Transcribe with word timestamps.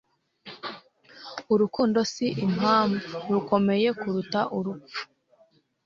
urukundo, 1.53 1.99
si 2.13 2.25
impamvu, 2.45 3.13
rukomeye 3.33 3.87
kuruta 3.99 4.39
urupfu 4.57 5.01